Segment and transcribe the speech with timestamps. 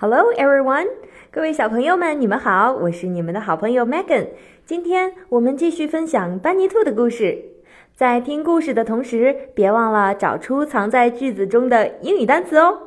[0.00, 0.86] Hello, everyone！
[1.32, 4.28] 各位小朋友们，你们好，我是你们的好朋友 Megan。
[4.64, 7.36] 今天我们继续分享班尼兔的故事。
[7.96, 12.78] 在听故事的同时，别忘了找出藏在句子中的英语单词哦。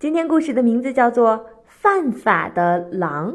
[0.00, 1.30] 今天故事的名字叫做
[1.68, 3.34] 《犯法的狼》。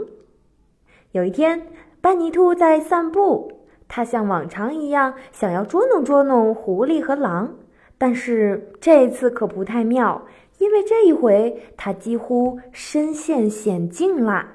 [1.13, 1.67] 有一天，
[2.01, 7.55] 班尼兔在散步，他像往常一样想要捉弄捉弄狐狸和狼，
[7.97, 10.25] 但是这次可不太妙。
[10.65, 14.47] 因为这一回，他几乎身陷险境啦！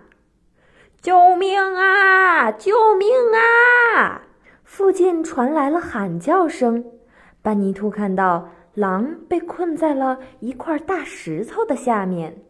[1.01, 2.51] 救命啊！
[2.51, 4.23] 救命啊！
[4.65, 6.85] 附近传来了喊叫声。
[7.43, 12.43] 班尼兔看到狼被困在了一块大石头的下面。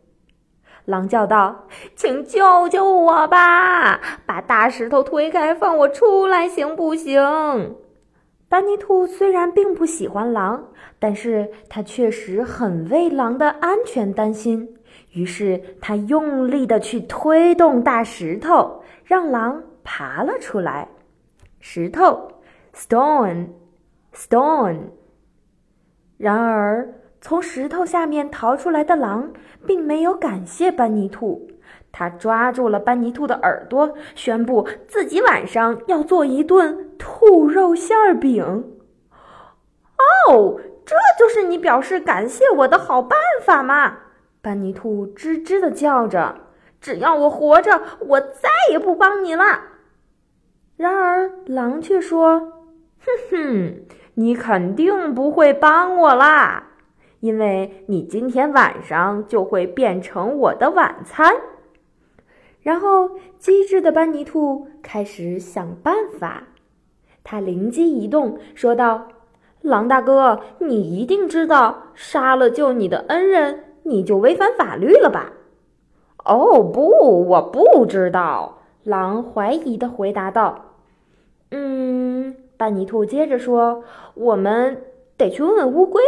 [0.87, 4.01] 狼叫道：“请救救我吧！
[4.25, 7.77] 把大石头推开，放我出来，行不行？”
[8.51, 10.61] 班尼兔虽然并不喜欢狼，
[10.99, 14.69] 但是他确实很为狼的安全担心。
[15.13, 20.89] 于是他用力的去推动大石头，让狼爬了出来。
[21.61, 22.29] 石头
[22.75, 24.81] ，stone，stone。
[26.19, 29.33] 然而，从石头下面逃出来的狼
[29.65, 31.49] 并没有感谢班尼兔。
[31.93, 38.43] 他抓住了班尼兔的耳朵，宣布自己晚上要做一顿兔肉馅饼。
[40.29, 43.99] 哦，这就是你表示感谢我的好办法吗？
[44.41, 46.37] 班尼兔吱吱的叫着。
[46.81, 49.45] 只要我活着，我再也不帮你了。
[50.79, 52.41] 然而，狼却说
[53.05, 53.83] ：“哼哼，
[54.15, 56.69] 你肯定不会帮我啦，
[57.21, 61.35] 因为你今天晚上就会变成我的晚餐。”
[62.63, 66.45] 然后，机智的班尼兔开始想办法。
[67.25, 69.09] 他灵机一动，说道
[69.63, 75.33] ：“狼大哥，你一定知道，杀了救你的恩人，你就违反法律了吧
[76.25, 80.75] ？”“哦，不，我不知道。”狼怀疑的回答道。
[81.53, 83.83] “嗯。”班尼兔接着说
[84.13, 84.83] ：“我们
[85.17, 86.03] 得去问问乌龟，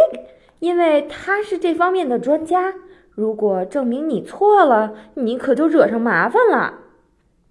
[0.59, 2.75] 因为他是这方面的专家。”
[3.15, 6.75] 如果证明你错了，你可就惹上麻烦了。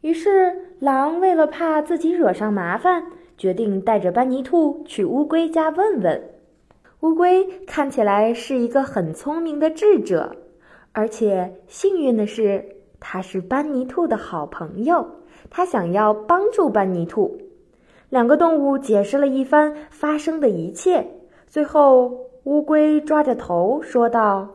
[0.01, 3.05] 于是，狼为了怕自己惹上麻烦，
[3.37, 6.29] 决定带着班尼兔去乌龟家问问。
[7.01, 10.35] 乌龟看起来是一个很聪明的智者，
[10.91, 12.63] 而且幸运的是，
[12.99, 15.05] 他是班尼兔的好朋友。
[15.49, 17.37] 他想要帮助班尼兔。
[18.09, 21.05] 两个动物解释了一番发生的一切，
[21.47, 22.11] 最后，
[22.43, 24.47] 乌龟抓着头说道。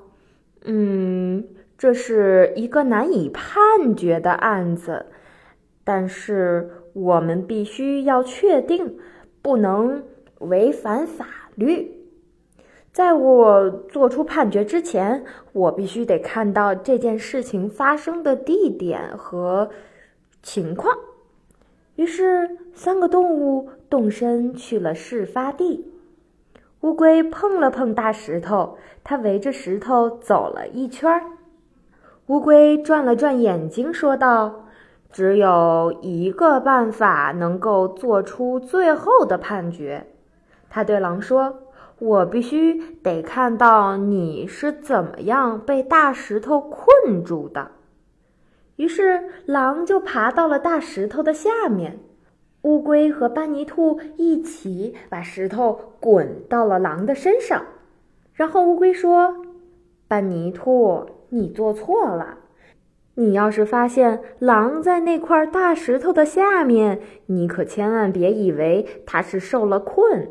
[0.69, 1.45] 嗯，
[1.79, 5.07] 这是一个难以判决的案子，
[5.85, 8.99] 但是我们必须要确定，
[9.41, 10.03] 不能
[10.41, 11.93] 违反法律。
[12.91, 19.71] 在我做出判决之前，我必须得看到这件事情发生的地点和
[20.43, 20.97] 情况。
[21.95, 25.85] 于是，三个动物动身去了事发地。
[26.87, 31.21] 乌龟碰了碰大石头，它围着石头走了一圈儿。
[32.29, 34.67] 乌龟转了转眼睛，说道
[35.11, 40.07] ：“只有一个办法能够做出最后的判决。”
[40.71, 41.59] 他对狼说
[41.99, 47.73] ：“我必须得看到你是怎么样被大石头困住的。”
[48.77, 51.99] 于是，狼就爬到了大石头的下面。
[52.67, 57.65] 乌龟和班尼兔一起把石头滚到了狼的身上，
[58.35, 59.37] 然后乌龟说
[60.09, 62.39] ：“班尼兔，你做错了。
[63.15, 70.29] 你要是发现狼在那块大石头的下面，你可千万别以为它是受了困，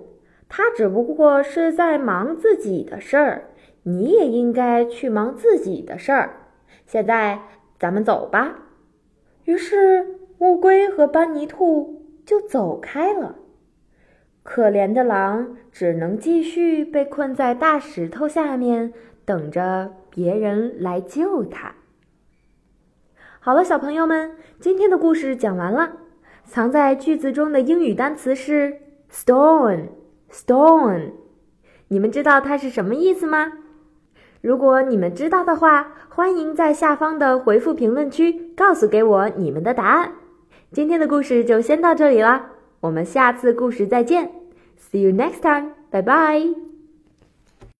[0.50, 3.52] 它只不过是在忙自己的事儿。
[3.84, 6.35] 你也应该去忙自己的事儿。
[6.85, 7.40] 现在
[7.79, 8.59] 咱们走吧。”
[9.46, 12.02] 于是乌龟和班尼兔。
[12.25, 13.36] 就走开了，
[14.41, 18.91] 可怜的狼只能继续被困在大石头下面，
[19.24, 21.75] 等着别人来救它。
[23.40, 25.97] 好了，小朋友们，今天的故事讲完了。
[26.46, 28.78] 藏在句子中的英语单词是
[29.11, 31.11] stone，stone，
[31.88, 33.52] 你们知道它是什么意思吗？
[34.41, 40.14] 如果你们知道的话，欢迎在下方的回复评论区告诉给我你们的答案。
[40.76, 42.52] 今天的故事就先到这里啦，
[42.82, 44.30] 我们下次故事再见
[44.78, 46.75] ，See you next time，拜拜。